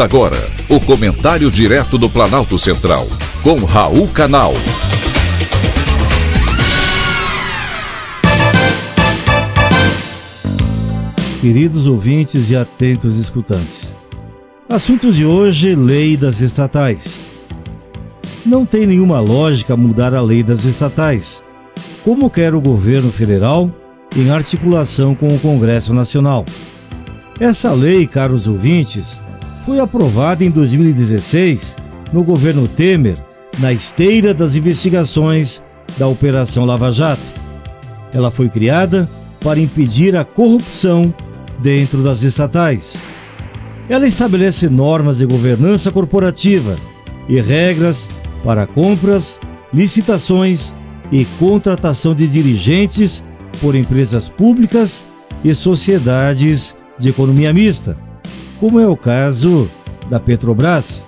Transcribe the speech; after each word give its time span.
Agora 0.00 0.36
o 0.70 0.80
comentário 0.80 1.50
direto 1.50 1.98
do 1.98 2.08
Planalto 2.08 2.58
Central, 2.58 3.06
com 3.42 3.56
Raul 3.64 4.08
Canal. 4.08 4.54
Queridos 11.42 11.86
ouvintes 11.86 12.48
e 12.48 12.56
atentos 12.56 13.18
escutantes. 13.18 13.94
Assunto 14.66 15.12
de 15.12 15.26
hoje: 15.26 15.74
Lei 15.74 16.16
das 16.16 16.40
Estatais. 16.40 17.20
Não 18.46 18.64
tem 18.64 18.86
nenhuma 18.86 19.20
lógica 19.20 19.76
mudar 19.76 20.14
a 20.14 20.22
lei 20.22 20.42
das 20.42 20.64
estatais, 20.64 21.44
como 22.02 22.30
quer 22.30 22.54
o 22.54 22.60
governo 22.60 23.12
federal, 23.12 23.70
em 24.16 24.30
articulação 24.30 25.14
com 25.14 25.28
o 25.28 25.38
Congresso 25.38 25.92
Nacional. 25.92 26.44
Essa 27.38 27.72
lei, 27.72 28.06
caros 28.06 28.46
ouvintes, 28.46 29.20
foi 29.64 29.78
aprovada 29.78 30.44
em 30.44 30.50
2016 30.50 31.76
no 32.12 32.22
governo 32.22 32.66
Temer, 32.68 33.16
na 33.58 33.72
esteira 33.72 34.34
das 34.34 34.54
investigações 34.54 35.62
da 35.98 36.06
Operação 36.06 36.64
Lava 36.64 36.90
Jato. 36.90 37.22
Ela 38.12 38.30
foi 38.30 38.48
criada 38.48 39.08
para 39.40 39.60
impedir 39.60 40.16
a 40.16 40.24
corrupção 40.24 41.12
dentro 41.58 42.02
das 42.02 42.22
estatais. 42.22 42.96
Ela 43.88 44.06
estabelece 44.06 44.68
normas 44.68 45.18
de 45.18 45.26
governança 45.26 45.90
corporativa 45.90 46.76
e 47.28 47.40
regras 47.40 48.08
para 48.44 48.66
compras, 48.66 49.38
licitações 49.72 50.74
e 51.10 51.24
contratação 51.38 52.14
de 52.14 52.26
dirigentes 52.26 53.22
por 53.60 53.74
empresas 53.74 54.28
públicas 54.28 55.04
e 55.44 55.54
sociedades 55.54 56.74
de 56.98 57.10
economia 57.10 57.52
mista, 57.52 57.96
como 58.62 58.78
é 58.78 58.86
o 58.86 58.96
caso 58.96 59.68
da 60.08 60.20
Petrobras. 60.20 61.04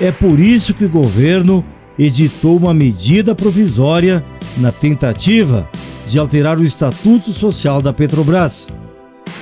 É 0.00 0.12
por 0.12 0.38
isso 0.38 0.72
que 0.72 0.84
o 0.84 0.88
governo 0.88 1.64
editou 1.98 2.56
uma 2.56 2.72
medida 2.72 3.34
provisória 3.34 4.22
na 4.56 4.70
tentativa 4.70 5.68
de 6.08 6.16
alterar 6.16 6.60
o 6.60 6.64
estatuto 6.64 7.32
social 7.32 7.82
da 7.82 7.92
Petrobras, 7.92 8.68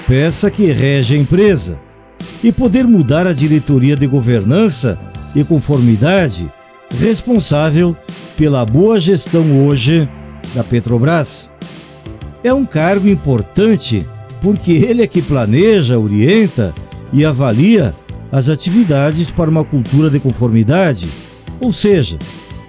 peça 0.06 0.50
que 0.50 0.72
rege 0.72 1.16
a 1.16 1.18
empresa, 1.18 1.78
e 2.42 2.50
poder 2.50 2.86
mudar 2.86 3.26
a 3.26 3.34
diretoria 3.34 3.94
de 3.94 4.06
governança 4.06 4.98
e 5.36 5.44
conformidade 5.44 6.50
responsável 6.98 7.94
pela 8.38 8.64
boa 8.64 8.98
gestão 8.98 9.66
hoje 9.66 10.08
da 10.54 10.64
Petrobras. 10.64 11.50
É 12.42 12.54
um 12.54 12.64
cargo 12.64 13.06
importante 13.06 14.06
porque 14.40 14.72
ele 14.72 15.02
é 15.02 15.06
que 15.06 15.20
planeja, 15.20 15.98
orienta 15.98 16.72
e 17.12 17.24
avalia 17.24 17.94
as 18.30 18.48
atividades 18.48 19.30
para 19.30 19.50
uma 19.50 19.64
cultura 19.64 20.10
de 20.10 20.20
conformidade, 20.20 21.08
ou 21.60 21.72
seja, 21.72 22.18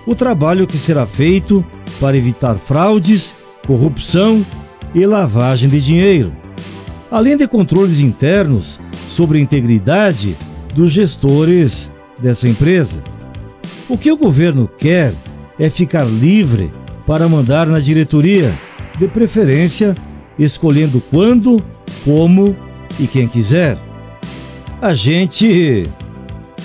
o 0.06 0.16
trabalho 0.16 0.66
que 0.66 0.78
será 0.78 1.06
feito 1.06 1.64
para 2.00 2.18
evitar 2.18 2.56
fraudes, 2.56 3.36
corrupção 3.68 4.46
e 4.96 5.06
lavagem 5.06 5.70
de 5.70 5.82
dinheiro, 5.82 6.34
além 7.12 7.38
de 7.38 7.48
controles 7.48 8.00
internos 8.00 8.80
sobre 9.10 9.38
a 9.38 9.42
integridade 9.42 10.36
dos 10.74 10.92
gestores 10.92 11.92
dessa 12.20 12.48
empresa. 12.48 13.04
O 13.88 13.98
que 13.98 14.12
o 14.12 14.18
governo 14.18 14.70
quer 14.78 15.14
é 15.60 15.70
ficar 15.70 16.06
livre 16.06 16.72
para 17.06 17.28
mandar 17.28 17.68
na 17.68 17.80
diretoria, 17.80 18.54
de 18.98 19.08
preferência 19.08 19.96
escolhendo 20.38 21.02
quando, 21.10 21.58
como 22.06 22.56
e 23.00 23.08
quem 23.08 23.28
quiser. 23.28 23.78
A 24.82 24.94
gente 24.94 25.90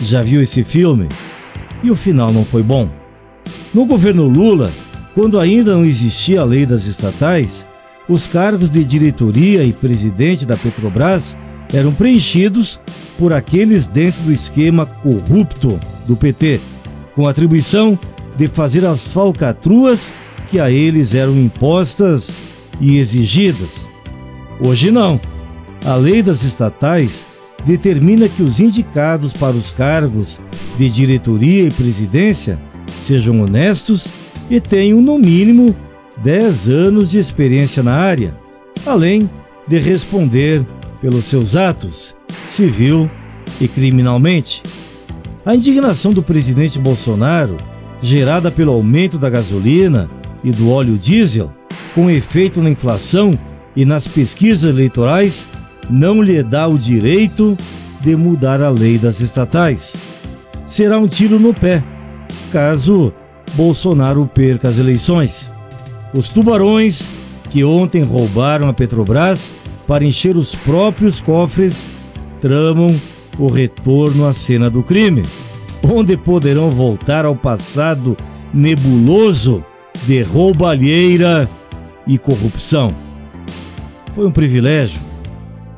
já 0.00 0.22
viu 0.22 0.40
esse 0.40 0.62
filme 0.62 1.08
e 1.82 1.90
o 1.90 1.96
final 1.96 2.32
não 2.32 2.44
foi 2.44 2.62
bom. 2.62 2.88
No 3.74 3.84
governo 3.84 4.28
Lula, 4.28 4.70
quando 5.16 5.40
ainda 5.40 5.74
não 5.74 5.84
existia 5.84 6.40
a 6.40 6.44
lei 6.44 6.64
das 6.64 6.84
estatais, 6.84 7.66
os 8.08 8.28
cargos 8.28 8.70
de 8.70 8.84
diretoria 8.84 9.64
e 9.64 9.72
presidente 9.72 10.46
da 10.46 10.56
Petrobras 10.56 11.36
eram 11.72 11.92
preenchidos 11.92 12.78
por 13.18 13.32
aqueles 13.32 13.88
dentro 13.88 14.22
do 14.22 14.32
esquema 14.32 14.86
corrupto 14.86 15.80
do 16.06 16.14
PT, 16.14 16.60
com 17.16 17.26
atribuição 17.26 17.98
de 18.36 18.46
fazer 18.46 18.86
as 18.86 19.08
falcatruas 19.08 20.12
que 20.48 20.60
a 20.60 20.70
eles 20.70 21.14
eram 21.14 21.36
impostas 21.36 22.32
e 22.80 22.96
exigidas. 22.98 23.88
Hoje 24.60 24.92
não. 24.92 25.20
A 25.84 25.96
lei 25.96 26.22
das 26.22 26.44
estatais 26.44 27.33
determina 27.64 28.28
que 28.28 28.42
os 28.42 28.60
indicados 28.60 29.32
para 29.32 29.56
os 29.56 29.70
cargos 29.70 30.38
de 30.78 30.88
diretoria 30.88 31.64
e 31.64 31.70
presidência 31.70 32.58
sejam 33.02 33.40
honestos 33.42 34.08
e 34.50 34.60
tenham 34.60 35.00
no 35.00 35.18
mínimo 35.18 35.74
10 36.22 36.68
anos 36.68 37.10
de 37.10 37.18
experiência 37.18 37.82
na 37.82 37.94
área, 37.94 38.34
além 38.86 39.28
de 39.66 39.78
responder 39.78 40.64
pelos 41.00 41.24
seus 41.24 41.56
atos, 41.56 42.14
civil 42.46 43.10
e 43.60 43.68
criminalmente. 43.68 44.62
A 45.44 45.54
indignação 45.54 46.12
do 46.12 46.22
presidente 46.22 46.78
Bolsonaro, 46.78 47.56
gerada 48.02 48.50
pelo 48.50 48.72
aumento 48.72 49.18
da 49.18 49.28
gasolina 49.28 50.08
e 50.42 50.50
do 50.50 50.70
óleo 50.70 50.96
diesel, 50.96 51.52
com 51.94 52.10
efeito 52.10 52.62
na 52.62 52.70
inflação 52.70 53.38
e 53.76 53.84
nas 53.84 54.06
pesquisas 54.06 54.68
eleitorais, 54.68 55.46
não 55.90 56.22
lhe 56.22 56.42
dá 56.42 56.68
o 56.68 56.78
direito 56.78 57.56
de 58.00 58.16
mudar 58.16 58.62
a 58.62 58.70
lei 58.70 58.98
das 58.98 59.20
estatais. 59.20 59.96
Será 60.66 60.98
um 60.98 61.06
tiro 61.06 61.38
no 61.38 61.52
pé, 61.52 61.82
caso 62.52 63.12
Bolsonaro 63.54 64.28
perca 64.32 64.68
as 64.68 64.78
eleições. 64.78 65.50
Os 66.12 66.28
tubarões 66.28 67.10
que 67.50 67.64
ontem 67.64 68.02
roubaram 68.02 68.68
a 68.68 68.72
Petrobras 68.72 69.52
para 69.86 70.04
encher 70.04 70.36
os 70.36 70.54
próprios 70.54 71.20
cofres 71.20 71.88
tramam 72.40 72.94
o 73.38 73.46
retorno 73.46 74.26
à 74.26 74.32
cena 74.32 74.70
do 74.70 74.82
crime, 74.82 75.22
onde 75.82 76.16
poderão 76.16 76.70
voltar 76.70 77.24
ao 77.24 77.36
passado 77.36 78.16
nebuloso 78.52 79.64
de 80.06 80.22
roubalheira 80.22 81.48
e 82.06 82.18
corrupção. 82.18 82.90
Foi 84.14 84.26
um 84.26 84.30
privilégio 84.30 85.03